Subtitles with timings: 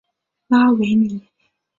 [0.47, 1.21] 拉维尼。